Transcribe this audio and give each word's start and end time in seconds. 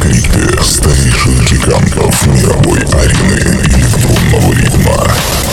Скриты 0.00 0.62
старейших 0.62 1.52
гигантов 1.52 2.26
мировой 2.28 2.78
арены 2.78 3.60
электронного 3.66 4.54
ритма. 4.54 5.49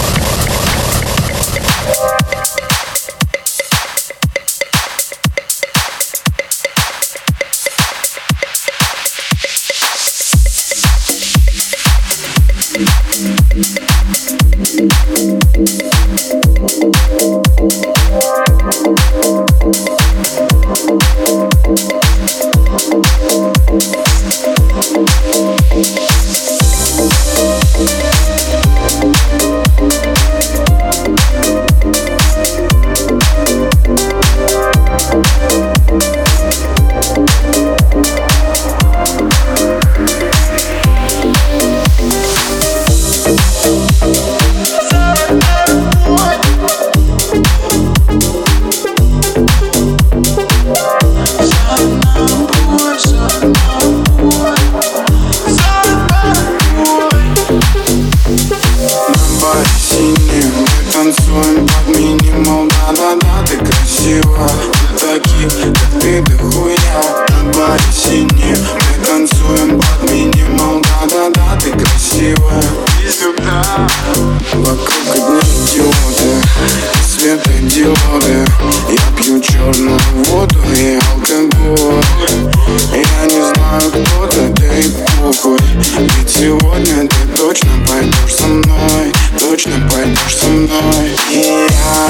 рукой 85.21 85.59
Ведь 85.97 86.29
сегодня 86.29 87.07
ты 87.07 87.37
точно 87.37 87.69
пойдешь 87.87 88.35
со 88.35 88.47
мной 88.47 89.11
Точно 89.39 89.73
пойдешь 89.91 90.37
со 90.37 90.47
мной. 90.47 91.11
И 91.31 91.67
я 91.69 92.09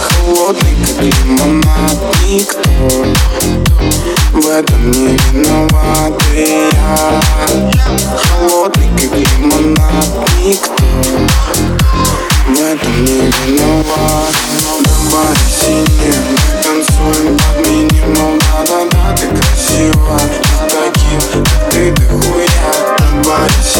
холодный, 0.00 0.76
как 0.86 1.02
лимонад 1.02 1.98
Никто 2.28 2.60
в 4.32 4.48
этом 4.48 4.90
не 4.90 5.16
виноват. 5.16 6.22
И 6.34 6.68
я 6.72 7.20
холодный, 8.16 8.90
как 8.96 9.18
лимонад 9.18 10.28
Никто 10.42 10.84
в 12.46 12.60
этом 12.60 13.04
не 13.04 13.20
виноват. 13.20 14.34
Но 14.62 14.78
давай 14.84 15.36
синим, 15.60 16.22
танцуем 16.62 17.36
под 17.36 17.66
минимум. 17.66 18.38
Да-да-да, 18.38 19.16
ты 19.16 19.26
красивая, 19.28 20.18
ты 20.28 20.38
такая 20.58 20.95
ты 21.70 21.92
дохуя 21.92 22.46
так 22.46 23.24
боишься. 23.24 23.75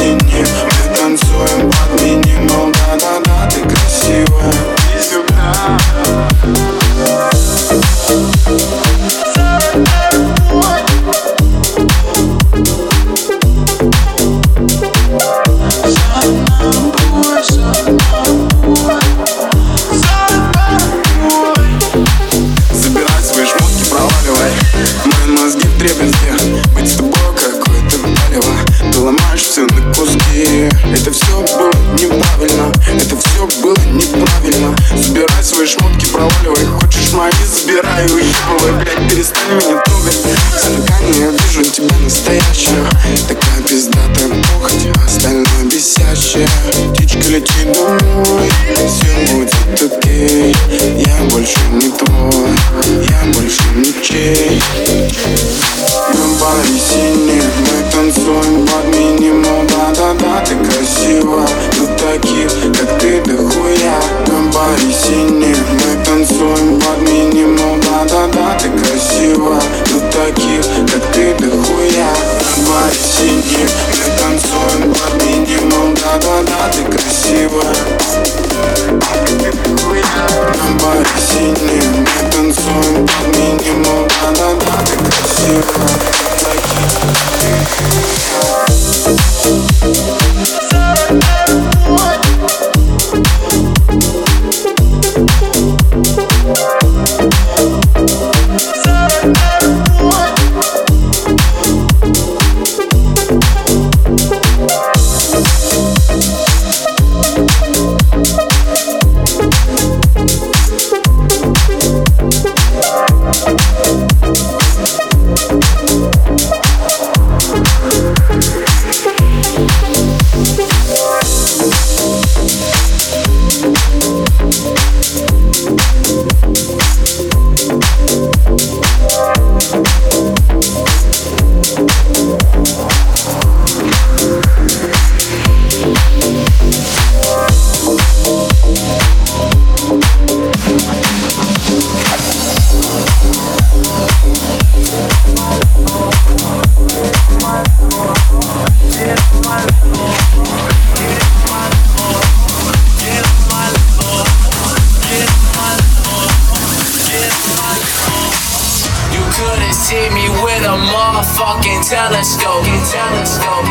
see 159.87 160.11
me 160.11 160.27
with 160.43 160.67
a 160.67 160.75
motherfucking 160.91 161.79
telescope. 161.87 162.67
Telescope. 162.91 163.71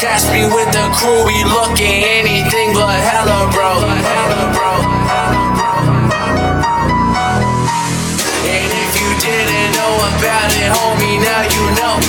Catch 0.00 0.24
me 0.32 0.48
with 0.48 0.72
the 0.72 0.88
crew, 0.96 1.20
we 1.28 1.44
looking 1.44 2.00
anything 2.00 2.72
but 2.72 2.96
hella 2.96 3.44
bro. 3.52 3.84
Hella 3.84 4.42
bro. 4.56 4.72
And 8.56 8.70
if 8.72 8.92
you 8.96 9.10
didn't 9.20 9.70
know 9.76 9.94
about 10.08 10.48
it, 10.56 10.72
homie, 10.72 11.20
now 11.20 11.44
you 11.44 11.64
know. 11.76 12.00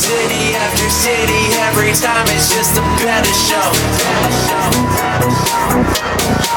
City 0.00 0.56
after 0.56 0.88
city, 0.88 1.44
every 1.68 1.92
time 1.92 2.24
it's 2.32 2.48
just 2.48 2.78
a 2.78 2.84
better 3.04 3.34
show. 3.36 3.68
Better 4.00 4.32
show. 4.48 4.70
Better 4.96 5.30
show. 5.44 6.53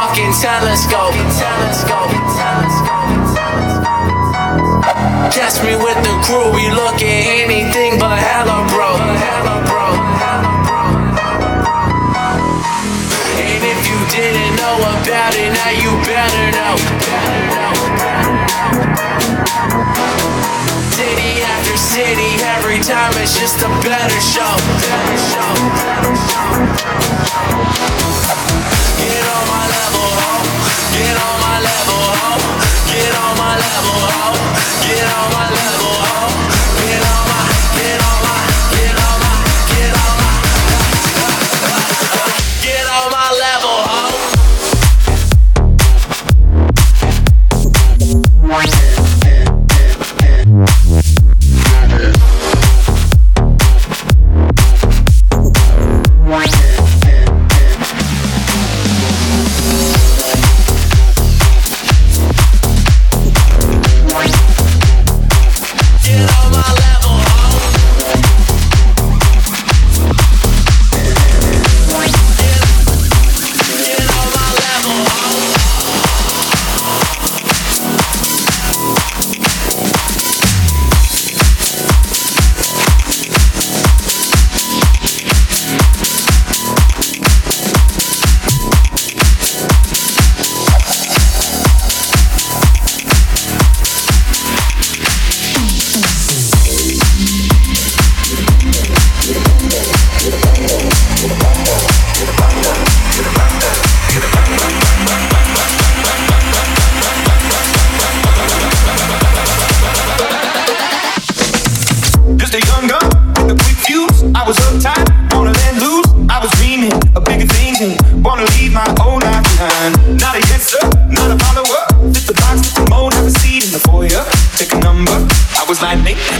fucking 0.00 0.32
telescope. 0.40 1.12
Catch 5.28 5.60
me 5.60 5.76
with 5.76 6.00
the 6.00 6.14
crew, 6.24 6.48
we 6.56 6.70
look 6.72 6.96
at 6.96 7.20
anything 7.44 7.98
but 8.00 8.16
hella 8.16 8.64
bro. 8.72 8.96
And 13.44 13.62
if 13.72 13.80
you 13.88 13.98
didn't 14.08 14.56
know 14.56 14.80
about 14.80 15.36
it, 15.36 15.52
now 15.52 15.68
you 15.84 15.92
better 16.08 16.46
know. 16.56 16.74
City 20.96 21.44
after 21.44 21.76
city, 21.76 22.40
every 22.56 22.80
time 22.80 23.12
it's 23.20 23.36
just 23.38 23.60
a 23.60 23.68
better 23.84 24.20
show. 24.32 24.56
Better 24.80 25.18
show. 25.28 25.52
Better 25.84 26.16
show. 26.24 26.90
level, 33.62 33.98
oh. 34.08 34.32
Get 34.84 35.04
on 35.04 35.28
my 35.36 35.46
level, 35.52 35.92
oh. 36.08 36.19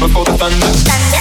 before 0.01 0.25
the 0.25 0.33
thunder. 0.39 0.67
thunder. 0.67 1.20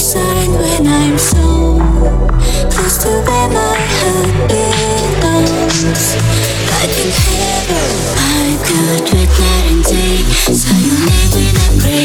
side 0.00 0.48
when 0.48 0.86
I'm 0.86 1.18
so 1.18 1.76
close 2.72 2.96
to 3.04 3.08
where 3.08 3.48
my 3.52 3.76
heart 3.76 4.48
belongs. 4.48 6.16
I 6.72 6.88
can 6.88 7.10
heaven 7.20 7.90
I 8.16 8.56
could 8.64 9.04
with 9.12 9.30
night 9.38 9.66
and 9.70 9.84
day, 9.84 10.24
so 10.56 10.72
you 10.80 10.96
live 11.04 11.36
in 11.36 11.52
a 11.52 11.68
pray 11.82 12.04